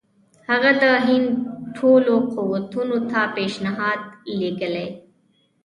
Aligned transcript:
هغه 0.49 0.71
د 0.81 0.85
هند 1.07 1.29
ټولو 1.77 2.13
قوتونو 2.33 2.97
ته 3.11 3.19
پېشنهادونه 3.35 4.19
لېږلي. 4.39 4.87